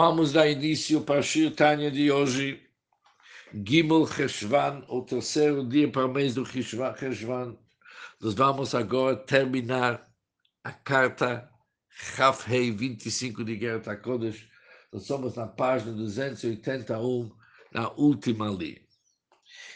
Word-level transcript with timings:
Vamos 0.00 0.30
dar 0.32 0.48
início 0.48 1.00
para 1.00 1.18
a 1.18 1.22
Shir 1.22 1.52
de 1.90 2.12
hoje, 2.12 2.62
Gimel 3.52 4.06
Cheshvan, 4.06 4.84
o 4.86 5.02
terceiro 5.02 5.68
dia 5.68 5.90
para 5.90 6.06
o 6.06 6.08
mês 6.08 6.36
do 6.36 6.46
Cheshvan. 6.46 7.58
Nós 8.20 8.32
vamos 8.34 8.76
agora 8.76 9.16
terminar 9.16 10.08
a 10.62 10.70
carta 10.70 11.50
Chafhei 11.90 12.70
25 12.70 13.42
de 13.42 13.56
Guerra 13.56 13.96
Kodesh. 13.96 14.46
Nós 14.92 15.02
somos 15.02 15.34
na 15.34 15.48
página 15.48 15.90
281, 15.90 17.32
na 17.72 17.90
última 17.94 18.48
linha. 18.50 18.80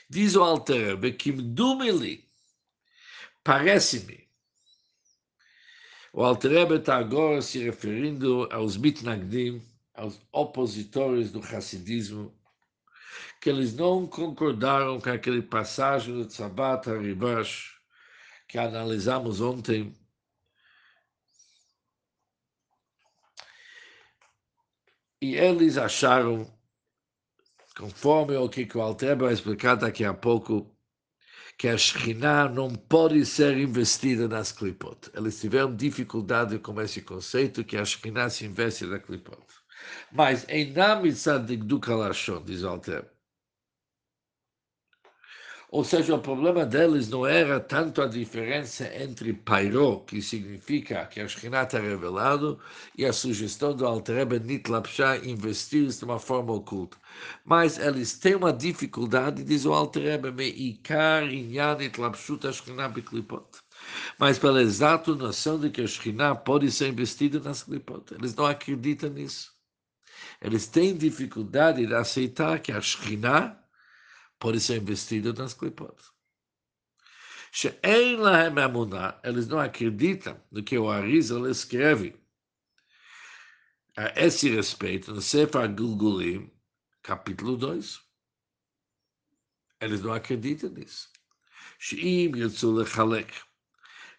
Diz 0.08 0.36
o 0.36 0.44
Alter, 0.44 0.96
Bekimdumeli, 0.98 2.28
parece-me. 3.42 4.28
O 6.12 6.22
Alter 6.22 6.70
está 6.70 6.96
agora 6.98 7.42
se 7.42 7.58
referindo 7.58 8.48
aos 8.52 8.76
Mitnagdim, 8.76 9.71
aos 10.02 10.20
opositores 10.32 11.30
do 11.30 11.38
racidismo, 11.38 12.36
que 13.40 13.48
eles 13.48 13.72
não 13.72 14.04
concordaram 14.04 15.00
com 15.00 15.10
aquele 15.10 15.40
passagem 15.40 16.12
do 16.12 16.26
Tzabat 16.26 16.90
Haribash 16.90 17.78
que 18.48 18.58
analisamos 18.58 19.40
ontem. 19.40 19.94
E 25.20 25.36
eles 25.36 25.78
acharam, 25.78 26.52
conforme 27.76 28.36
o 28.36 28.48
que 28.48 28.76
o 28.76 28.82
Altreba 28.82 29.26
vai 29.26 29.34
explicar 29.34 29.76
daqui 29.76 30.04
a 30.04 30.12
pouco, 30.12 30.68
que 31.56 31.68
a 31.68 31.78
Shekhinah 31.78 32.48
não 32.48 32.74
pode 32.74 33.24
ser 33.24 33.56
investida 33.56 34.26
nas 34.26 34.50
clipot. 34.50 35.12
Eles 35.14 35.40
tiveram 35.40 35.76
dificuldade 35.76 36.58
com 36.58 36.80
esse 36.80 37.02
conceito 37.02 37.62
que 37.62 37.76
a 37.76 37.84
Shekhinah 37.84 38.30
se 38.30 38.44
investe 38.44 38.84
na 38.84 38.98
clipot. 38.98 39.61
Mas 40.10 40.46
em 40.48 40.72
mitzad 41.02 41.46
de 41.46 41.56
Gdukalashon, 41.56 42.42
diz 42.44 42.62
o 42.62 42.68
Alter. 42.68 43.12
Ou 45.72 45.82
seja, 45.82 46.14
o 46.14 46.20
problema 46.20 46.66
deles 46.66 47.08
não 47.08 47.26
era 47.26 47.58
tanto 47.58 48.02
a 48.02 48.06
diferença 48.06 48.86
entre 48.94 49.32
Pairo, 49.32 50.00
que 50.00 50.20
significa 50.20 51.06
que 51.06 51.18
a 51.18 51.26
Shekhinah 51.26 51.62
está 51.62 51.78
revelado, 51.78 52.60
e 52.94 53.06
a 53.06 53.12
sugestão 53.12 53.74
do 53.74 53.86
Alter 53.86 54.28
Nitlapshah 54.38 55.16
investir-se 55.24 56.00
de 56.00 56.04
uma 56.04 56.18
forma 56.18 56.52
oculta. 56.52 56.98
Mas 57.42 57.78
eles 57.78 58.18
têm 58.18 58.34
uma 58.34 58.52
dificuldade, 58.52 59.42
diz 59.42 59.64
o 59.64 59.72
Alter 59.72 60.20
Meikar 60.30 61.24
Inyan 61.32 61.76
Nitlapshut 61.76 62.52
Shekhinah 62.52 62.90
Beklipot. 62.90 63.46
Mas 64.18 64.38
pela 64.38 64.60
exata 64.60 65.14
noção 65.14 65.58
de 65.58 65.70
que 65.70 65.80
a 65.80 65.86
Shekhinah 65.86 66.34
pode 66.34 66.70
ser 66.70 66.88
investida 66.88 67.40
nas 67.40 67.62
Klipot. 67.62 68.12
Eles 68.12 68.34
não 68.34 68.44
acreditam 68.44 69.08
nisso 69.08 69.52
eles 70.40 70.66
têm 70.66 70.96
dificuldade 70.96 71.86
de 71.86 71.94
aceitar 71.94 72.60
que 72.60 72.72
a 72.72 72.80
Shekhinah 72.80 73.58
pode 74.38 74.60
ser 74.60 74.76
investida 74.76 75.32
nas 75.32 75.54
Klipot. 75.54 75.96
Eles 79.22 79.46
não 79.46 79.58
acreditam 79.58 80.40
no 80.50 80.62
que 80.62 80.78
o 80.78 80.90
Arizal 80.90 81.48
escreve 81.48 82.16
a 83.96 84.18
esse 84.18 84.48
respeito 84.48 85.12
no 85.12 85.20
Sefer 85.20 85.68
Gulgulim, 85.68 86.50
capítulo 87.02 87.56
2. 87.56 88.00
Eles 89.82 90.00
não 90.00 90.14
acreditam 90.14 90.70
nisso. 90.70 91.10
Sheim 91.78 92.36
yitzu 92.36 92.72
lechalek 92.72 93.34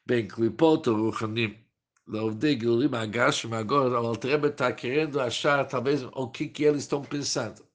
ben 0.06 0.28
klipot 0.28 0.86
ruchanim 0.90 1.63
Laudei 2.06 2.56
Gulim 2.56 2.94
Agashim, 2.94 3.54
agora 3.54 4.02
o 4.02 4.08
Altreba 4.08 4.48
está 4.48 4.72
querendo 4.74 5.22
achar 5.22 5.66
talvez 5.66 6.04
o 6.04 6.28
que, 6.28 6.48
que 6.50 6.64
eles 6.66 6.82
estão 6.82 7.02
pensando. 7.02 7.66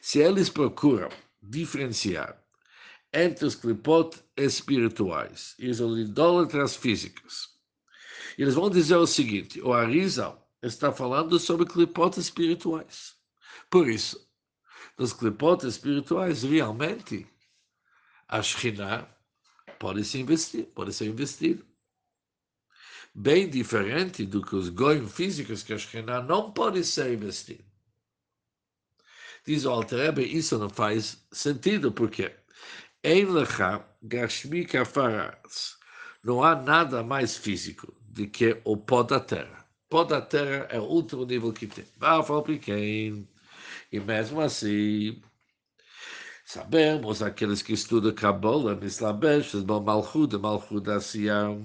Se 0.00 0.18
eles 0.18 0.48
procuram 0.48 1.10
diferenciar 1.42 2.42
entre 3.12 3.44
os 3.44 3.54
clipot 3.54 4.16
espirituais 4.36 5.54
e 5.58 5.68
os 5.68 5.78
idólatras 5.78 6.74
físicos, 6.74 7.50
eles 8.38 8.54
vão 8.54 8.70
dizer 8.70 8.96
o 8.96 9.06
seguinte: 9.06 9.60
o 9.60 9.74
Arizal 9.74 10.50
está 10.62 10.90
falando 10.90 11.38
sobre 11.38 11.66
clipot 11.66 12.18
espirituais. 12.18 13.14
Por 13.68 13.90
isso, 13.90 14.26
nos 14.98 15.12
clipot 15.12 15.66
espirituais, 15.66 16.42
realmente, 16.42 17.26
a 18.26 18.40
Shekhinah 18.40 19.06
pode 19.78 20.02
se 20.04 20.18
investir, 20.18 20.64
pode 20.74 20.94
ser 20.94 21.06
investido 21.06 21.69
bem 23.14 23.48
diferente 23.48 24.24
do 24.24 24.42
que 24.42 24.54
os 24.54 24.68
goim 24.68 25.06
físicos 25.06 25.62
que 25.62 25.72
a 25.72 25.78
Shekhinah 25.78 26.22
não 26.22 26.52
pode 26.52 26.84
ser 26.84 27.12
investido. 27.12 27.64
Diz 29.46 29.64
o 29.64 29.70
Alterebe, 29.70 30.22
isso 30.22 30.58
não 30.58 30.68
faz 30.68 31.26
sentido, 31.32 31.90
porque 31.92 32.32
em 33.02 33.24
lecha 33.24 33.84
gashmi 34.02 34.66
kafaratz, 34.66 35.78
não 36.22 36.44
há 36.44 36.54
nada 36.54 37.02
mais 37.02 37.36
físico 37.36 37.94
do 38.00 38.28
que 38.28 38.60
o 38.64 38.76
pó 38.76 39.02
da 39.02 39.18
terra. 39.18 39.66
O 39.86 39.88
pó 39.88 40.04
da 40.04 40.20
terra 40.20 40.66
é 40.70 40.78
o 40.78 40.84
último 40.84 41.24
nível 41.24 41.52
que 41.52 41.66
tem. 41.66 41.86
E 43.92 44.00
mesmo 44.00 44.40
assim, 44.40 45.22
sabemos, 46.44 47.22
aqueles 47.22 47.62
que 47.62 47.72
estudam 47.72 48.14
Kabbalah, 48.14 48.76
Mislabesh, 48.76 49.54
Malchud, 49.64 50.36
Malchud 50.38 50.90
Asiyam, 50.90 51.64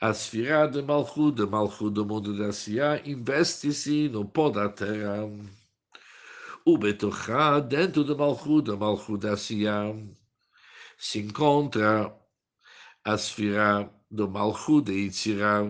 a 0.00 0.12
Sfirá 0.14 0.66
de 0.66 0.82
Malchut, 0.82 1.36
de 1.36 1.46
do 1.90 2.06
mundo 2.06 2.36
da 2.36 2.52
Sia, 2.52 3.02
investe-se 3.04 4.08
no 4.08 4.24
pó 4.24 4.50
da 4.50 4.68
terra. 4.68 5.28
O 6.64 6.78
Betochá, 6.78 7.60
dentro 7.60 8.04
do 8.04 8.16
Malchut, 8.16 8.70
Malchut 8.70 9.18
da 9.18 9.36
Sia, 9.36 9.94
se 10.96 11.18
encontra 11.20 12.14
a 13.04 13.16
do 14.10 14.28
Malchut 14.28 14.84
de 14.84 14.92
Itzirá. 14.92 15.62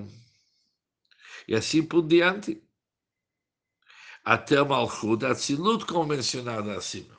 E 1.47 1.55
assim 1.55 1.83
por 1.83 2.03
diante. 2.03 2.63
Até 4.25 4.63
Malchut 4.63 5.19
da 5.19 5.35
Tzilut, 5.35 5.85
como 5.87 6.07
mencionado 6.07 6.71
acima. 6.71 7.17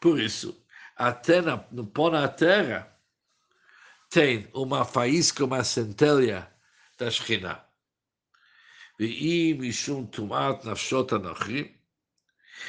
Por 0.00 0.18
isso, 0.18 0.56
até 0.96 1.42
na, 1.42 1.64
no 1.70 1.86
pó 1.86 2.10
na 2.10 2.28
terra, 2.28 2.90
tem 4.10 4.48
uma 4.52 4.84
faísca, 4.84 5.44
uma 5.44 5.62
centelha 5.62 6.52
da 6.98 7.08
Shekhinah. 7.10 7.64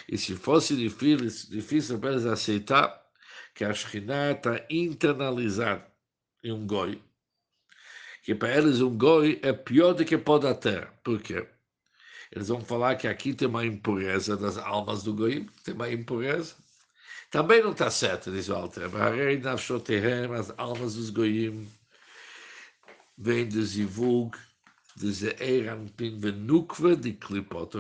E 0.08 0.18
se 0.18 0.36
fosse 0.36 0.76
difícil, 0.78 1.50
difícil 1.50 2.00
para 2.00 2.12
eles 2.12 2.26
aceitar 2.26 3.02
que 3.54 3.66
a 3.66 3.74
Shekhinah 3.74 4.32
está 4.32 4.66
internalizada 4.70 5.92
em 6.44 6.52
um 6.52 6.66
goi, 6.66 7.02
que 8.24 8.34
para 8.36 8.56
eles 8.56 8.80
um 8.80 8.96
goi 8.98 9.40
é 9.44 9.52
pior 9.52 9.94
do 9.94 10.06
que 10.06 10.18
pó 10.18 10.38
da 10.38 10.54
terra. 10.54 10.94
Por 11.04 11.22
quê? 11.22 11.48
Eles 12.32 12.48
vão 12.48 12.62
falar 12.62 12.96
que 12.96 13.08
aqui 13.08 13.34
tem 13.34 13.48
uma 13.48 13.66
impureza 13.66 14.38
das 14.38 14.58
almas 14.58 15.04
do 15.04 15.14
goi, 15.14 15.50
tem 15.64 15.74
uma 15.74 15.92
impureza. 15.92 16.56
Também 17.32 17.64
não 17.64 17.72
está 17.72 17.90
certo, 17.90 18.30
diz 18.30 18.50
o 18.50 18.54
Alter. 18.56 18.90
As 20.38 20.54
almas 20.58 20.96
dos 20.96 21.10
goyim 21.10 21.66
vêm 23.18 23.48
do 23.48 23.64
zivug, 23.64 24.38
do 24.98 25.10
ze'eranpin 25.10 26.20
venukva 26.20 26.94
de 26.94 27.14
klipot 27.14 27.72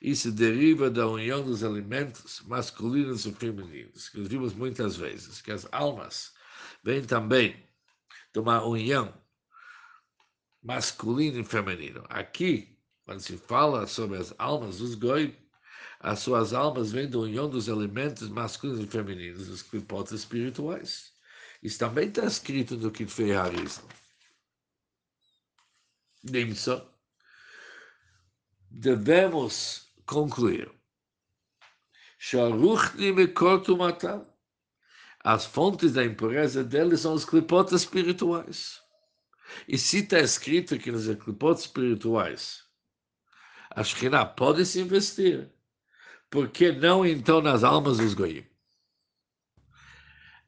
Isso 0.00 0.30
deriva 0.30 0.88
da 0.88 1.08
união 1.08 1.44
dos 1.44 1.64
alimentos 1.64 2.40
masculinos 2.46 3.26
e 3.26 3.34
femininos, 3.34 4.08
que 4.08 4.20
vimos 4.22 4.54
muitas 4.54 4.96
vezes, 4.96 5.42
que 5.42 5.50
as 5.50 5.66
almas 5.72 6.32
vêm 6.84 7.02
também 7.02 7.66
de 8.32 8.38
uma 8.38 8.64
união 8.64 9.12
masculino 10.62 11.40
e 11.40 11.44
feminino. 11.44 12.04
Aqui, 12.08 12.78
quando 13.04 13.18
se 13.18 13.36
fala 13.36 13.88
sobre 13.88 14.18
as 14.18 14.32
almas 14.38 14.78
dos 14.78 14.94
goyim, 14.94 15.34
as 16.00 16.20
suas 16.20 16.52
almas 16.52 16.92
vêm 16.92 17.08
da 17.08 17.18
união 17.18 17.48
dos 17.48 17.68
elementos 17.68 18.28
masculinos 18.28 18.84
e 18.84 18.86
femininos, 18.86 19.48
dos 19.48 19.62
clipotes 19.62 20.12
espirituais. 20.12 21.12
Isso 21.62 21.78
também 21.78 22.08
está 22.08 22.24
escrito 22.24 22.76
no 22.76 22.90
Kitfei 22.90 23.34
Harizal. 23.34 23.88
Nem 26.22 26.54
só. 26.54 26.92
Devemos 28.70 29.88
concluir. 30.04 30.70
As 35.24 35.44
fontes 35.44 35.92
da 35.92 36.04
impureza 36.04 36.62
deles 36.62 37.00
são 37.00 37.14
os 37.14 37.24
clipotes 37.24 37.72
espirituais. 37.72 38.80
E 39.66 39.78
se 39.78 39.98
está 39.98 40.18
escrito 40.18 40.78
que 40.78 40.92
nos 40.92 41.06
clipotes 41.16 41.64
espirituais 41.64 42.66
a 43.76 43.84
Shekhinah 43.84 44.24
pode 44.24 44.64
se 44.64 44.80
investir, 44.80 45.52
por 46.30 46.48
que 46.50 46.72
não 46.72 47.04
então 47.04 47.40
nas 47.40 47.64
almas 47.64 47.98
dos 47.98 48.14
goyim? 48.14 48.44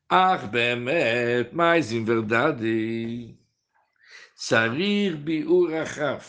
Ach, 0.09 0.47
bemet, 0.47 1.51
mas 1.53 1.93
em 1.93 2.05
verdade, 2.05 3.39
sarir 4.35 5.17
biurachav. 5.17 6.25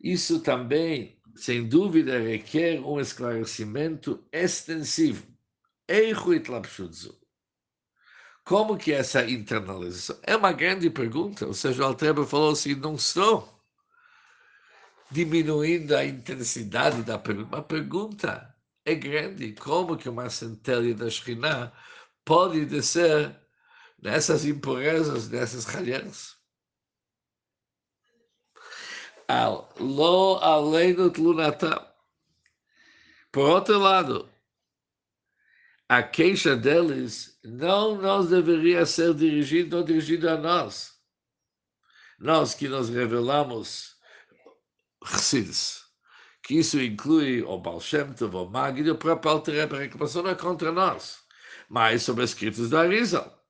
Isso 0.00 0.40
também 0.40 1.20
sem 1.40 1.66
dúvida, 1.66 2.18
requer 2.18 2.80
um 2.80 3.00
esclarecimento 3.00 4.22
extensivo. 4.32 5.26
Como 8.44 8.76
que 8.76 8.92
essa 8.92 9.24
internalização? 9.24 10.18
É 10.22 10.36
uma 10.36 10.52
grande 10.52 10.90
pergunta. 10.90 11.46
Ou 11.46 11.54
seja, 11.54 11.82
o 11.82 11.86
Altreba 11.86 12.26
falou 12.26 12.52
assim, 12.52 12.74
não 12.74 12.94
estou 12.94 13.59
diminuindo 15.10 15.96
a 15.96 16.04
intensidade 16.04 17.02
da 17.02 17.18
pergunta. 17.18 17.56
A 17.56 17.62
pergunta 17.62 18.56
é 18.84 18.94
grande. 18.94 19.52
Como 19.54 19.96
que 19.96 20.08
uma 20.08 20.30
centelha 20.30 20.94
da 20.94 21.10
Shekhinah 21.10 21.72
pode 22.24 22.64
descer 22.64 23.36
nessas 24.00 24.44
impurezas, 24.44 25.28
nessas 25.28 25.64
ralheiras? 25.64 26.38
Lo 29.78 30.38
aleno 30.42 31.10
tlunatam. 31.10 31.86
Por 33.30 33.48
outro 33.48 33.78
lado, 33.78 34.28
a 35.88 36.02
queixa 36.02 36.56
deles 36.56 37.38
não 37.44 37.96
nos 37.96 38.28
deveria 38.28 38.84
ser 38.84 39.14
dirigida 39.14 39.76
ou 39.76 39.84
dirigida 39.84 40.34
a 40.34 40.36
nós. 40.36 40.98
Nós 42.18 42.54
que 42.54 42.68
nos 42.68 42.88
revelamos 42.88 43.99
Chassidus, 45.04 45.84
que 46.42 46.54
isso 46.54 46.80
inclui 46.80 47.42
o 47.42 47.58
Baal 47.58 47.80
Shem 47.80 48.12
Tov, 48.12 48.36
o 48.36 48.46
Magid 48.46 48.86
e 48.86 48.90
o 48.90 48.96
próprio 48.96 49.32
Alter 49.32 49.72
a 49.72 49.78
reclamação 49.78 50.22
não 50.22 50.30
é 50.30 50.34
contra 50.34 50.72
nós, 50.72 51.18
mas 51.68 52.02
sobre 52.02 52.24
escritos 52.24 52.70
da 52.70 52.80
Arizal 52.80 53.40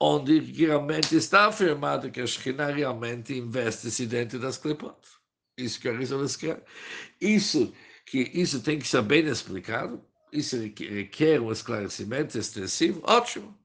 onde 0.00 0.38
realmente 0.38 1.16
está 1.16 1.46
afirmado 1.46 2.10
que 2.10 2.20
a 2.20 2.26
Shekhinah 2.26 2.70
realmente 2.70 3.34
investe-se 3.34 4.06
dentro 4.06 4.38
das 4.38 4.56
clipot. 4.56 4.96
Isso 5.56 5.80
que 5.80 5.88
a 5.88 5.92
Rizal 5.96 6.24
escreve. 6.24 6.62
Isso, 7.20 7.72
que 8.06 8.30
isso 8.32 8.62
tem 8.62 8.78
que 8.78 8.86
ser 8.86 9.02
bem 9.02 9.26
explicado, 9.26 10.04
isso 10.32 10.56
requer 10.56 11.40
um 11.40 11.50
esclarecimento 11.50 12.38
extensivo, 12.38 13.02
ótimo. 13.04 13.58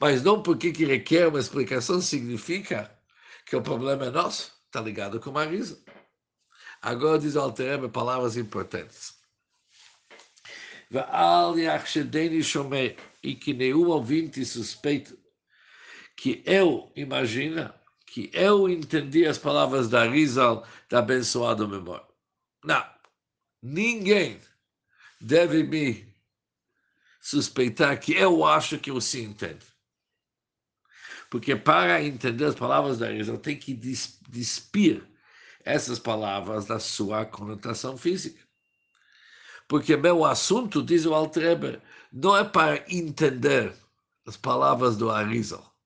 Mas 0.00 0.22
não 0.22 0.42
porque 0.42 0.72
que 0.72 0.84
requer 0.84 1.26
uma 1.28 1.40
explicação 1.40 2.00
significa 2.00 2.90
que 3.44 3.56
o 3.56 3.62
problema 3.62 4.06
é 4.06 4.10
nosso, 4.10 4.52
está 4.66 4.80
ligado 4.80 5.18
com 5.18 5.36
a 5.36 5.44
Rizal. 5.44 5.78
Agora 6.82 7.18
diz 7.18 7.36
Alterebe 7.36 7.88
palavras 7.88 8.36
importantes. 8.36 9.14
E 13.22 13.34
que 13.36 13.54
nenhum 13.54 13.88
ouvinte 13.88 14.44
suspeito 14.44 15.16
que 16.16 16.42
eu, 16.44 16.92
imagina, 16.96 17.72
que 18.04 18.30
eu 18.34 18.68
entendi 18.68 19.24
as 19.24 19.38
palavras 19.38 19.88
da 19.88 20.04
Rizal 20.04 20.66
da 20.88 20.98
abençoada 20.98 21.66
memória. 21.66 22.06
Não, 22.64 22.84
ninguém 23.62 24.40
deve 25.20 25.62
me 25.62 26.12
suspeitar 27.20 27.98
que 27.98 28.12
eu 28.12 28.44
acho 28.44 28.78
que 28.78 28.90
eu 28.90 29.00
sim 29.00 29.22
entendo. 29.22 29.64
Porque 31.30 31.54
para 31.56 32.04
entender 32.04 32.44
as 32.44 32.54
palavras 32.56 32.98
da 32.98 33.08
Rizal, 33.08 33.38
tem 33.38 33.56
que 33.56 33.72
despir 33.72 35.11
essas 35.63 35.99
palavras 35.99 36.65
da 36.65 36.79
sua 36.79 37.25
conotação 37.25 37.97
física. 37.97 38.41
Porque 39.67 39.97
meu 39.97 40.23
assunto, 40.23 40.81
diz 40.81 41.05
o 41.05 41.13
Altreber, 41.13 41.81
não 42.11 42.37
é 42.37 42.43
para 42.43 42.83
entender 42.89 43.73
as 44.25 44.37
palavras 44.37 44.95
do 44.97 45.09
Arizal 45.09 45.77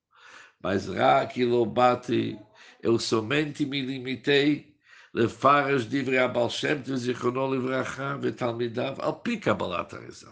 mas 0.63 0.87
Rak 0.87 1.41
Ilobati, 1.41 2.39
eu 2.81 2.99
somente 2.99 3.65
me 3.65 3.81
limitei 3.81 4.71
לפרש 5.13 5.85
דברי 5.85 6.19
הבעל 6.19 6.49
שם 6.49 6.81
טוב 6.81 6.95
זיכרונו 6.95 7.53
לברכה 7.53 8.15
ותלמידיו 8.21 8.95
על 8.99 9.11
פי 9.23 9.39
קבלת 9.39 9.93
הריזל. 9.93 10.27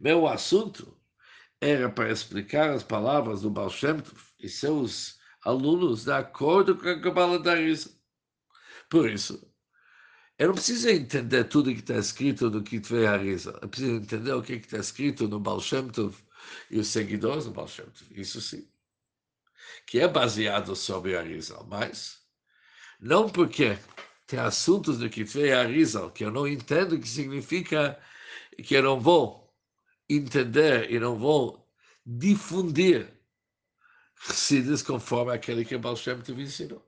Meu 0.00 0.26
assunto 0.26 0.96
era 1.60 1.88
para 1.88 2.10
explicar 2.10 2.70
as 2.70 2.82
palavras 2.82 3.42
do 3.42 3.50
Baal 3.50 3.70
Shem 3.70 3.98
Tov 4.00 4.18
e 4.38 4.48
seus 4.48 5.18
alunos 5.44 6.04
de 6.04 6.12
acordo 6.12 6.76
com 6.76 6.88
a 6.88 7.00
Kabbalah 7.00 7.38
da 7.38 7.54
Rizal. 7.54 7.92
Por 8.89 9.09
isso, 9.09 9.51
eu 10.37 10.47
não 10.47 10.55
preciso 10.55 10.89
entender 10.89 11.43
tudo 11.45 11.73
que 11.73 11.79
está 11.79 11.97
escrito 11.97 12.49
no 12.49 12.63
Kitvei 12.63 13.05
Harizal. 13.07 13.57
Eu 13.61 13.69
preciso 13.69 13.95
entender 13.95 14.31
o 14.33 14.41
que 14.41 14.53
está 14.53 14.77
escrito 14.77 15.27
no 15.27 15.39
Baal 15.39 15.59
Shem 15.59 15.89
Tov 15.89 16.15
e 16.71 16.79
os 16.79 16.87
seguidores 16.87 17.45
do 17.45 17.51
Baal 17.51 17.67
Shem 17.67 17.85
Tov. 17.85 18.07
Isso 18.11 18.41
sim 18.41 18.67
que 19.85 19.99
é 19.99 20.07
baseado 20.07 20.75
sobre 20.75 21.17
Arizal, 21.17 21.65
mas 21.67 22.21
não 22.99 23.29
porque 23.29 23.77
tem 24.25 24.39
assuntos 24.39 24.97
do 24.97 25.09
Kitvei 25.09 25.53
Arizal 25.53 26.11
que 26.11 26.25
eu 26.25 26.31
não 26.31 26.47
entendo 26.47 26.93
o 26.93 26.99
que 26.99 27.07
significa 27.07 27.99
que 28.63 28.75
eu 28.75 28.83
não 28.83 28.99
vou 28.99 29.53
entender 30.09 30.91
e 30.91 30.99
não 30.99 31.17
vou 31.17 31.67
difundir 32.05 33.13
Chassidus 34.19 34.81
conforme 34.81 35.33
aquele 35.33 35.63
que 35.63 35.77
Baal 35.77 35.95
Shem 35.95 36.21
Tov 36.21 36.41
ensinou. 36.41 36.86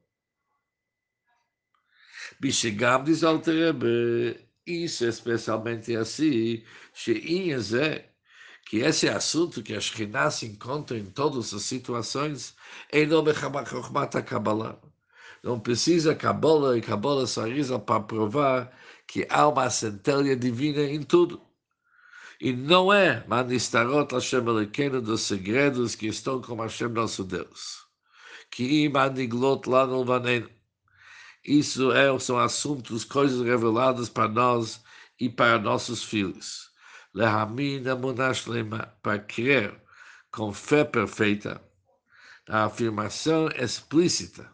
Bishigam 2.41 3.05
diz 3.05 3.23
Alterebe, 3.23 4.41
isso 4.67 5.05
é 5.05 5.08
especialmente 5.08 5.94
assim, 5.96 6.62
שאם 6.94 7.58
זה 7.58 8.05
que 8.67 8.79
esse 8.79 9.08
assunto 9.08 9.62
que 9.62 9.75
a 9.75 9.81
Shekhinah 9.81 10.31
se 10.31 10.46
encontra 10.46 10.96
em 10.99 11.05
todas 11.05 11.52
as 11.52 11.62
situações, 11.62 12.56
é 12.91 13.05
nome 13.05 13.31
a 13.31 14.23
Kabbalah. 14.23 14.79
Não 15.43 15.61
precisa 15.61 16.14
Kabbalah 16.14 16.76
e 16.76 16.81
Kabbalah 16.81 17.26
Sarisa 17.26 17.79
para 17.79 18.00
provar 18.00 18.73
que 19.06 19.26
há 19.29 19.46
uma 19.46 19.69
centelha 19.69 20.35
divina 20.35 20.82
em 20.82 21.02
tudo. 21.02 21.41
E 22.41 22.52
não 22.52 22.93
é 22.93 23.25
Manistarot 23.29 24.12
Hashem 24.12 24.41
Elokeinu 24.41 25.00
dos 25.02 25.20
segredos 25.20 25.94
que 25.94 26.06
estão 26.06 26.41
com 26.41 26.56
Hashem 26.56 26.88
nosso 26.88 27.23
Deus. 27.23 27.85
Que 28.50 28.85
imaniglot 28.85 29.69
lá 29.69 29.87
no 29.87 30.05
vaneno. 30.05 30.49
isso 31.44 31.91
é, 31.91 32.18
são 32.19 32.38
assuntos, 32.38 33.03
coisas 33.06 33.41
reveladas 33.45 34.09
para 34.09 34.27
nós 34.27 34.83
e 35.19 35.30
para 35.30 35.59
nossos 35.59 36.03
filhos. 36.03 36.69
Para 39.01 39.19
crer 39.19 39.81
com 40.31 40.53
fé 40.53 40.83
perfeita, 40.83 41.62
a 42.47 42.65
afirmação 42.65 43.47
explícita. 43.50 44.51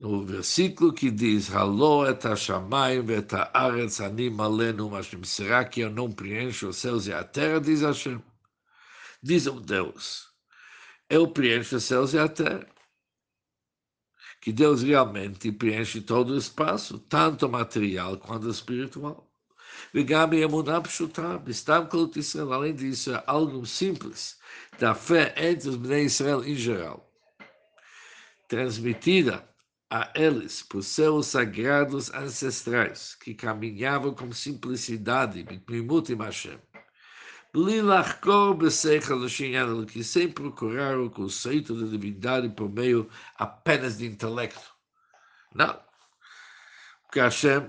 No 0.00 0.24
versículo 0.24 0.92
que 0.92 1.12
diz, 1.12 1.48
Haló 1.48 2.04
et 2.06 2.24
hashamayim 2.24 3.08
et 3.10 3.32
haaretz 3.32 4.00
anim 4.00 4.40
alenu, 4.40 4.90
mas 4.90 5.08
será 5.24 5.64
que 5.64 5.80
eu 5.82 5.90
não 5.90 6.10
preencho 6.10 6.68
os 6.70 6.78
céus 6.78 7.06
e 7.06 7.12
a 7.12 7.22
terra, 7.22 7.60
diz 7.60 7.82
Hashem? 7.82 8.20
Diz 9.24 9.46
o 9.46 9.60
Deus, 9.60 10.28
eu 11.08 11.28
preencho 11.28 11.76
os 11.76 11.84
céus 11.84 12.12
e 12.12 12.18
a 12.18 12.28
terra. 12.28 12.66
Que 14.40 14.52
Deus 14.52 14.82
realmente 14.82 15.52
preenche 15.52 16.00
todo 16.00 16.30
o 16.30 16.36
espaço, 16.36 16.98
tanto 16.98 17.48
material 17.48 18.18
quanto 18.18 18.50
espiritual. 18.50 19.32
Além 22.50 22.74
disso, 22.74 23.12
é 23.12 23.22
algo 23.24 23.64
simples 23.64 24.40
da 24.80 24.92
fé 24.92 25.32
entre 25.36 25.68
os 25.68 25.76
Bnei 25.76 26.06
Israel 26.06 26.42
em 26.42 26.56
geral, 26.56 27.08
transmitida 28.48 29.48
a 29.88 30.10
eles 30.16 30.64
por 30.64 30.82
seus 30.82 31.28
sagrados 31.28 32.12
ancestrais, 32.12 33.14
que 33.14 33.34
caminhavam 33.34 34.12
com 34.12 34.32
simplicidade, 34.32 35.46
Mimut 35.68 36.10
e 36.10 36.16
Hashem 36.16 36.58
sem 40.02 40.30
procurar 40.30 40.98
o 40.98 41.10
conceito 41.10 41.76
de 41.76 41.90
divindade 41.90 42.48
por 42.48 42.70
meio 42.70 43.10
apenas 43.36 43.98
de 43.98 44.06
intelecto. 44.06 44.72
Não. 45.54 45.78
Porque 47.02 47.20
Hashem, 47.20 47.68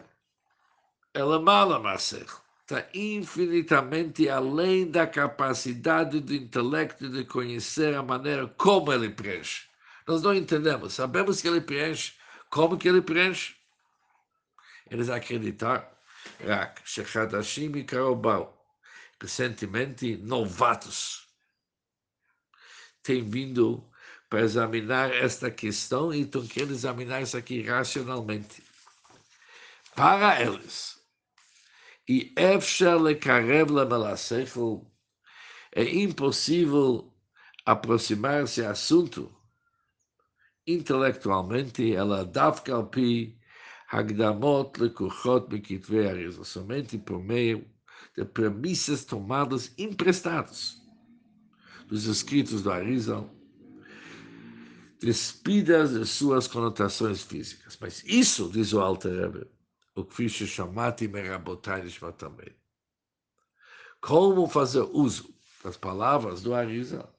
ela 1.13 1.41
mala 1.41 1.77
está 1.95 2.87
infinitamente 2.93 4.29
além 4.29 4.89
da 4.89 5.05
capacidade 5.05 6.21
do 6.21 6.33
intelecto 6.33 7.09
de 7.09 7.25
conhecer 7.25 7.93
a 7.93 8.01
maneira 8.01 8.47
como 8.47 8.93
ele 8.93 9.09
preenche. 9.09 9.67
Nós 10.07 10.21
não 10.21 10.33
entendemos, 10.33 10.93
sabemos 10.93 11.41
que 11.41 11.47
ele 11.49 11.59
preenche, 11.59 12.13
como 12.49 12.77
que 12.77 12.87
ele 12.87 13.01
preenche? 13.01 13.55
Eles 14.89 15.09
acreditaram, 15.09 15.85
Rak, 16.45 16.81
Shechadashim 16.85 17.71
e 17.75 17.83
Karobal 17.83 18.62
recentemente 19.23 20.17
novatos, 20.17 21.29
têm 23.01 23.23
vindo 23.23 23.89
para 24.29 24.41
examinar 24.41 25.13
esta 25.13 25.49
questão 25.49 26.13
e 26.13 26.21
estão 26.21 26.45
querendo 26.45 26.73
examinar 26.73 27.21
isso 27.21 27.37
aqui 27.37 27.61
racionalmente. 27.61 28.61
Para 29.95 30.41
eles, 30.41 31.01
e 32.05 32.33
é 32.37 32.59
impossível 35.83 37.13
aproximar-se 37.65 38.65
assunto. 38.65 39.33
Intelectualmente, 40.67 41.95
ela 41.95 42.25
dá 42.25 42.51
calpi 42.51 43.39
hagdamot 43.89 44.81
lekuchot 44.81 45.49
mikitve 45.49 46.43
somente 46.43 46.97
por 46.97 47.23
meio 47.23 47.72
de 48.15 48.25
premissas 48.25 49.03
tomadas 49.03 49.73
emprestadas 49.77 50.81
dos 51.87 52.05
escritos 52.05 52.61
do 52.61 52.71
Arizal, 52.71 53.29
despidas 54.99 55.91
de 55.91 56.05
suas 56.05 56.47
conotações 56.47 57.23
físicas. 57.23 57.77
Mas 57.79 58.03
isso, 58.05 58.49
diz 58.49 58.73
o 58.73 58.79
Alter 58.79 59.11
Rebbe, 59.11 59.47
o 59.95 60.05
que 60.05 60.15
fiz 60.15 60.31
chamati 60.31 61.07
merabotai 61.07 61.85
também. 62.17 62.55
Como 64.01 64.47
fazer 64.47 64.81
uso 64.91 65.33
das 65.63 65.77
palavras 65.77 66.41
do 66.41 66.53
Arizal? 66.53 67.13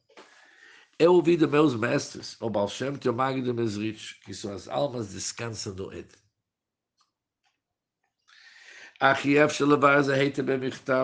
Eu 0.99 1.15
ouvi 1.15 1.37
de 1.37 1.47
meus 1.47 1.75
mestres, 1.75 2.37
o 2.41 2.49
Baal 2.49 2.69
Shem 2.69 2.99
e 3.05 3.09
o 3.09 3.13
Magdo 3.13 3.53
Mesrich, 3.53 4.21
que 4.21 4.33
suas 4.33 4.69
almas 4.69 5.13
descansam 5.13 5.75
do 5.75 5.93
Ed. 5.93 6.09
Achiev 9.01 9.53
Shalavar 9.53 10.03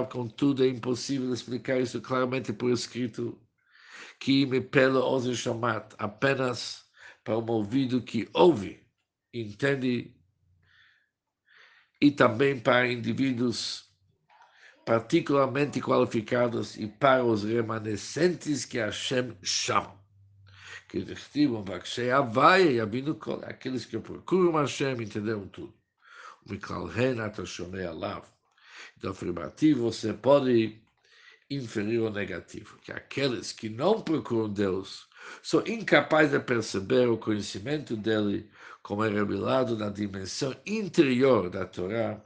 contudo 0.08 0.64
é 0.64 0.68
impossível 0.68 1.32
explicar 1.34 1.80
isso 1.80 2.00
claramente 2.00 2.52
por 2.52 2.70
escrito, 2.70 3.36
que 4.20 4.46
me 4.46 4.60
pelo 4.60 5.00
ozen 5.00 5.34
shamat, 5.34 5.94
apenas 5.98 6.84
para 7.24 7.36
um 7.36 7.50
ouvido 7.50 8.00
que 8.00 8.28
ouve, 8.32 8.86
entende, 9.34 10.14
e 12.00 12.10
também 12.12 12.58
para 12.58 12.90
indivíduos 12.90 13.90
particularmente 14.86 15.80
qualificados 15.80 16.76
e 16.76 16.86
para 16.86 17.24
os 17.24 17.44
remanescentes 17.44 18.64
que 18.64 18.78
Hashem 18.78 19.36
chama. 19.42 19.98
Que 20.88 21.04
Vakshei 21.64 22.10
Havaya 22.10 22.70
e 22.70 22.80
aqueles 23.44 23.84
que 23.84 23.98
procuram 23.98 24.52
Hashem 24.52 25.00
entenderam 25.02 25.46
tudo. 25.48 25.79
Então, 28.96 29.10
afirmativo, 29.10 29.90
você 29.90 30.12
pode 30.12 30.80
inferir 31.48 32.00
o 32.00 32.10
negativo, 32.10 32.78
que 32.78 32.92
aqueles 32.92 33.52
que 33.52 33.68
não 33.68 34.00
procuram 34.00 34.48
Deus 34.48 35.08
são 35.42 35.66
incapazes 35.66 36.32
de 36.32 36.40
perceber 36.40 37.08
o 37.08 37.18
conhecimento 37.18 37.96
dele 37.96 38.48
como 38.82 39.04
é 39.04 39.08
revelado 39.08 39.76
na 39.76 39.88
dimensão 39.90 40.54
interior 40.64 41.50
da 41.50 41.66
Torá 41.66 42.22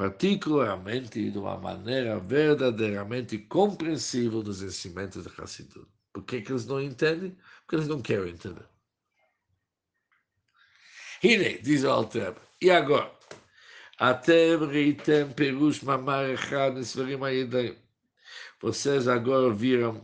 particularmente 0.00 1.30
de 1.30 1.38
uma 1.38 1.58
maneira 1.58 2.18
verdadeiramente 2.18 3.36
compreensível 3.36 4.42
dos 4.42 4.62
ensinamentos 4.62 5.24
de 5.24 5.30
Hassidut. 5.38 5.86
Por 6.10 6.24
que, 6.24 6.40
que 6.40 6.52
eles 6.52 6.64
não 6.64 6.80
entendem? 6.80 7.36
Porque 7.60 7.76
eles 7.76 7.86
não 7.86 8.00
querem 8.00 8.32
entender. 8.32 8.66
Hine, 11.22 11.58
diz 11.58 11.84
o 11.84 11.90
Alter, 11.90 12.34
e 12.60 12.70
agora? 12.70 13.10
Atem 13.98 14.66
reitem 14.66 15.32
perush 15.32 15.82
mamar 15.82 16.30
echad 16.30 16.74
nesverim 16.74 17.22
ayedayim. 17.22 17.76
Vocês 18.60 19.06
agora 19.08 19.52
viram 19.52 20.02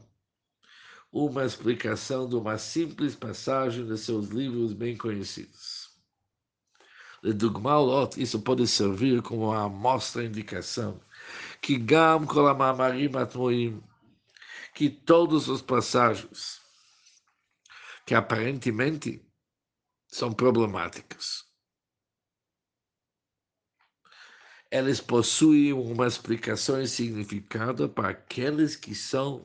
uma 1.13 1.45
explicação 1.45 2.29
de 2.29 2.35
uma 2.35 2.59
simples 2.59 3.17
passagem 3.17 3.87
de 3.87 3.97
seus 3.97 4.29
livros 4.29 4.75
bem 4.75 4.97
conhecidos. 4.97 5.91
Ledugmalot, 7.23 8.21
isso 8.21 8.41
pode 8.43 8.67
servir 8.67 9.23
como 9.23 9.47
uma 9.47 9.65
amostra, 9.65 10.25
indicação, 10.25 11.01
que 11.63 11.79
Gam 11.79 12.27
Kolamamarim 12.27 13.11
Atmoim, 13.17 13.83
que 14.75 14.91
todos 14.91 15.49
os 15.49 15.63
passagens 15.63 16.61
que 18.05 18.15
aparentemente 18.15 19.25
são 20.07 20.33
problemáticas, 20.33 21.46
elas 24.71 25.01
possuem 25.01 25.73
uma 25.73 26.07
explicação 26.07 26.81
e 26.81 26.89
significado 26.89 27.89
para 27.89 28.11
aqueles 28.11 28.75
que 28.75 28.95
são 28.95 29.45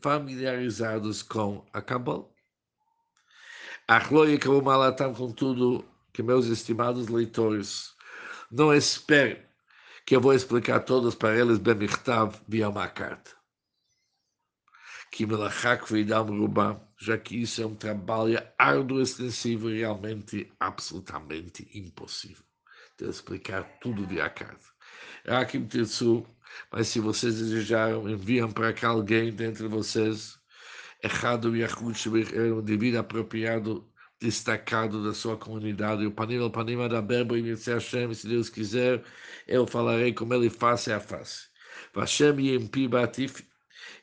familiarizados 0.00 1.22
com 1.22 1.64
a 1.72 1.80
Kabbalah. 1.80 2.26
Achloia 3.86 4.38
Kalumalatam, 4.38 5.14
contudo, 5.14 5.84
que 6.12 6.22
meus 6.22 6.46
estimados 6.46 7.06
leitores 7.08 7.94
não 8.50 8.74
esperem 8.74 9.44
que 10.04 10.16
eu 10.16 10.20
vou 10.20 10.34
explicar 10.34 10.80
todos 10.80 11.14
para 11.14 11.36
eles 11.36 11.58
Bemichtav 11.58 12.34
via 12.48 12.68
uma 12.68 12.88
carta. 12.88 13.30
Que 15.12 15.24
melachak 15.24 15.90
veidam 15.90 16.26
rubam, 16.26 16.80
já 16.98 17.16
que 17.16 17.40
isso 17.40 17.62
é 17.62 17.66
um 17.66 17.76
trabalho 17.76 18.42
árduo, 18.58 19.00
extensivo 19.00 19.68
realmente 19.68 20.52
absolutamente 20.58 21.68
impossível 21.74 22.46
explicar 23.04 23.64
tudo 23.80 24.06
via 24.06 24.28
carta. 24.28 24.66
Aqui 25.26 25.60
Tirsu, 25.60 26.26
mas 26.72 26.88
se 26.88 27.00
vocês 27.00 27.38
desejaram, 27.38 28.08
enviam 28.08 28.50
para 28.50 28.72
cá 28.72 28.88
alguém 28.88 29.32
dentre 29.32 29.68
vocês, 29.68 30.38
errado 31.02 31.54
e 31.56 31.64
um 32.52 32.62
devido 32.62 32.96
apropriado 32.96 33.86
destacado 34.20 35.04
da 35.04 35.12
sua 35.12 35.36
comunidade. 35.36 36.06
O 36.06 36.10
Panima, 36.10 36.46
o 36.46 36.50
Panima 36.50 36.88
da 36.88 37.02
Berba 37.02 37.38
e 37.38 37.54
Hashem, 37.54 38.14
se 38.14 38.26
Deus 38.26 38.48
quiser, 38.48 39.02
eu 39.46 39.66
falarei 39.66 40.12
como 40.12 40.34
ele 40.34 40.48
face 40.48 40.90
a 40.92 41.00
face. 41.00 41.48
Vashem 41.94 42.40
Yempi 42.40 42.88
Batif, 42.88 43.42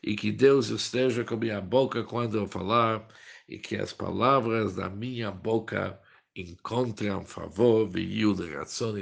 e 0.02 0.16
que 0.16 0.32
Deus 0.32 0.70
esteja 0.70 1.24
com 1.24 1.36
minha 1.38 1.62
boca 1.62 2.04
quando 2.04 2.38
eu 2.38 2.48
falar, 2.48 3.08
e 3.48 3.58
que 3.58 3.76
as 3.76 3.92
palavras 3.92 4.76
da 4.76 4.90
minha 4.90 5.32
boca 5.32 6.00
encontrem 6.36 7.24
favor, 7.26 7.88
veio 7.88 8.34
de 8.34 8.54
razão 8.54 8.96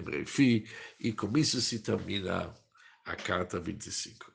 e 0.99 1.13
com 1.13 1.37
isso 1.37 1.61
se 1.61 1.79
termina 1.79 2.53
a 3.05 3.15
carta 3.15 3.59
25. 3.59 4.31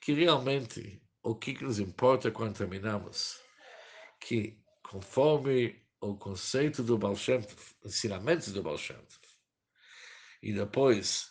Que 0.00 0.12
realmente, 0.12 1.02
o 1.22 1.34
que 1.34 1.62
nos 1.62 1.78
importa 1.78 2.30
quando 2.30 2.56
terminamos? 2.56 3.40
Que 4.20 4.62
conforme 4.82 5.80
o 6.00 6.16
conceito 6.16 6.82
do 6.82 6.96
Baal 6.96 7.16
Shem 7.16 7.40
ensinamentos 7.84 8.52
do 8.52 8.62
Baal 8.62 8.78
Shem 8.78 8.96
e 10.42 10.52
depois 10.52 11.28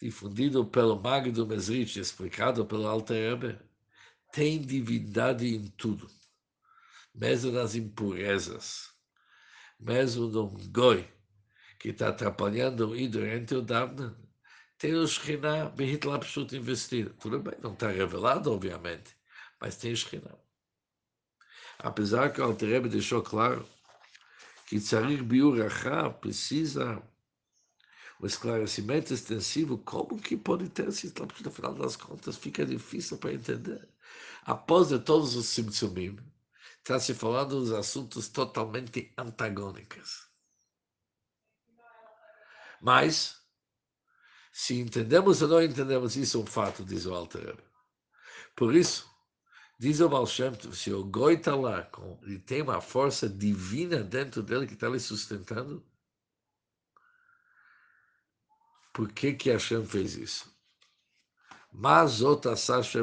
difundido 0.00 0.66
pelo 0.66 1.00
Magdo 1.00 1.46
Mesrich, 1.46 1.98
explicado 1.98 2.66
pelo 2.66 2.86
Alter 2.86 3.30
Rebbe, 3.30 3.58
tem 4.32 4.60
divindade 4.60 5.46
em 5.46 5.68
tudo, 5.68 6.10
mesmo 7.14 7.52
nas 7.52 7.74
impurezas, 7.74 8.93
mesmo 9.78 10.26
num 10.28 10.48
goi 10.70 11.08
que 11.78 11.90
está 11.90 12.08
atrapalhando 12.08 12.90
o 12.90 12.96
ídolo 12.96 13.26
entre 13.26 13.56
o 13.56 13.62
Davna, 13.62 14.16
tem 14.78 14.94
o 14.94 15.06
Shekhinah 15.06 15.70
Behitlapshut 15.70 16.54
investido. 16.56 17.14
Tudo 17.20 17.38
bem, 17.38 17.54
não 17.62 17.72
está 17.72 17.88
revelado, 17.88 18.52
obviamente, 18.52 19.16
mas 19.60 19.76
tem 19.76 19.94
Shekhinah. 19.94 20.38
Apesar 21.78 22.32
que 22.32 22.40
o 22.40 22.44
Alterebe 22.44 22.88
deixou 22.88 23.22
claro 23.22 23.66
que 24.66 24.78
Tzarir 24.78 25.22
Biur 25.22 25.56
precisa 26.20 27.02
um 28.20 28.26
esclarecimento 28.26 29.12
extensivo, 29.12 29.78
como 29.78 30.20
que 30.20 30.36
pode 30.36 30.68
ter 30.68 30.88
esse 30.88 31.12
no 31.18 31.50
final 31.50 31.74
das 31.74 31.96
contas 31.96 32.36
fica 32.36 32.64
difícil 32.64 33.18
para 33.18 33.34
entender. 33.34 33.86
Após 34.44 34.88
de 34.88 34.98
todos 34.98 35.36
os 35.36 35.46
simtsumim, 35.46 36.18
está 36.84 37.00
se 37.00 37.14
falando 37.14 37.60
dos 37.60 37.72
assuntos 37.72 38.28
totalmente 38.28 39.10
antagônicos. 39.16 40.28
Mas, 42.80 43.40
se 44.52 44.78
entendemos 44.78 45.40
ou 45.40 45.48
não 45.48 45.62
entendemos, 45.62 46.14
isso 46.14 46.38
é 46.38 46.40
um 46.42 46.46
fato, 46.46 46.84
diz 46.84 47.06
o 47.06 47.14
Alter 47.14 47.56
Por 48.54 48.74
isso, 48.74 49.10
Diz 49.78 50.00
o 50.00 50.08
Baal 50.08 50.26
Shem 50.26 50.52
se 50.72 50.92
o 50.92 51.04
Goi 51.04 51.34
está 51.34 51.56
lá, 51.56 51.90
ele 52.22 52.38
tem 52.38 52.62
uma 52.62 52.80
força 52.80 53.28
divina 53.28 54.02
dentro 54.04 54.42
dele 54.42 54.66
que 54.66 54.74
está 54.74 54.88
lhe 54.88 55.00
sustentando, 55.00 55.84
por 58.92 59.12
que 59.12 59.34
que 59.34 59.50
Hashem 59.50 59.84
fez 59.84 60.14
isso? 60.14 60.54
Mas 61.72 62.22
outra 62.22 62.54
Hashem 62.54 63.02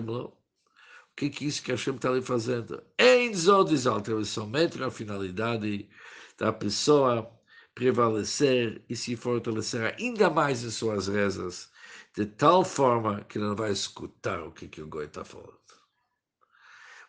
o 1.11 1.15
que 1.15 1.29
que 1.29 1.45
isso 1.45 1.61
que 1.61 1.71
Hashem 1.71 1.95
está 1.95 2.09
ali 2.09 2.21
fazendo? 2.21 2.83
Em 2.97 3.33
Zod 3.33 3.87
Alter, 3.87 4.25
somente 4.25 4.81
a 4.81 4.89
finalidade 4.89 5.89
da 6.37 6.51
pessoa 6.51 7.31
prevalecer 7.75 8.83
e 8.89 8.95
se 8.95 9.15
fortalecer 9.15 9.95
ainda 9.97 10.29
mais 10.29 10.63
em 10.63 10.69
suas 10.71 11.07
rezas, 11.07 11.71
de 12.15 12.25
tal 12.25 12.63
forma 12.65 13.23
que 13.25 13.39
não 13.39 13.55
vai 13.55 13.71
escutar 13.71 14.41
o 14.43 14.51
que, 14.51 14.67
que 14.67 14.81
o 14.81 14.87
Goi 14.87 15.05
está 15.05 15.23
falando. 15.23 15.59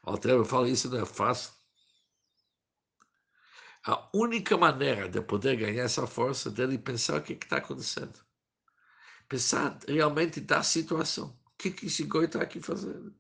Altrebe 0.03 0.45
fala 0.45 0.69
isso 0.69 0.91
não 0.91 1.01
é 1.01 1.07
fácil. 1.07 1.53
A 3.85 4.09
única 4.15 4.57
maneira 4.57 5.09
de 5.09 5.21
poder 5.21 5.57
ganhar 5.57 5.85
essa 5.85 6.07
força 6.07 6.49
é 6.49 6.53
dele 6.53 6.79
pensar 6.79 7.19
o 7.19 7.23
que 7.23 7.33
está 7.33 7.57
acontecendo. 7.59 8.19
Pensar 9.29 9.79
realmente 9.89 10.41
da 10.41 10.63
situação. 10.63 11.37
O 11.47 11.51
que, 11.59 11.71
que 11.71 11.87
esse 11.87 12.05
goi 12.05 12.27
está 12.27 12.43
aqui 12.43 12.61
fazendo? 12.61 13.15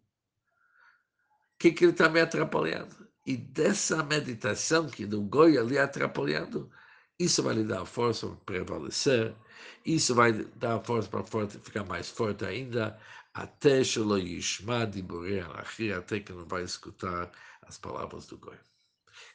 Que, 1.70 1.84
ele 1.84 1.92
está 1.92 2.08
me 2.08 2.20
atrapalhando? 2.20 3.06
E 3.24 3.36
dessa 3.36 4.02
meditação 4.02 4.88
que 4.88 5.06
do 5.06 5.22
goi 5.22 5.56
ali 5.56 5.78
atrapalhando, 5.78 6.68
isso 7.16 7.40
vai 7.40 7.54
lhe 7.54 7.62
dar 7.62 7.86
força 7.86 8.26
para 8.26 8.64
prevalecer, 8.64 9.32
isso 9.86 10.12
vai 10.12 10.32
dar 10.32 10.80
força 10.80 11.08
para 11.08 11.22
ficar 11.48 11.84
mais 11.84 12.08
forte 12.08 12.44
ainda, 12.44 12.98
até 13.32 13.84
Shelo 13.84 14.18
Yishma 14.18 14.82
até 14.82 16.18
que 16.18 16.32
não 16.32 16.44
vai 16.46 16.64
escutar 16.64 17.30
as 17.62 17.78
palavras 17.78 18.26
do 18.26 18.38
Goi. 18.38 18.58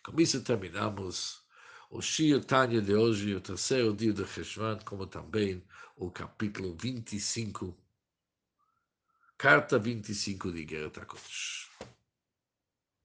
Com 0.04 0.20
isso 0.20 0.44
terminamos 0.44 1.42
o 1.90 2.02
Shir 2.02 2.44
Tanya 2.44 2.82
de 2.82 2.94
hoje, 2.94 3.36
o 3.36 3.40
terceiro 3.40 3.96
dia 3.96 4.12
de 4.12 4.24
Heshvan, 4.24 4.80
como 4.80 5.08
também 5.08 5.64
o 5.96 6.12
capítulo 6.12 6.76
25, 6.76 7.74
carta 9.38 9.80
25 9.80 10.52
de 10.52 10.66
Guerra 10.66 11.06
Kodesh. 11.06 11.70